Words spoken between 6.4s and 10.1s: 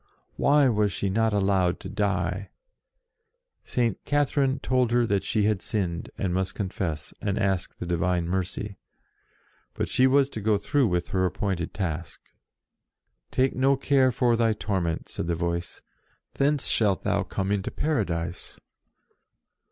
confess, and ask the Divine mercy. But she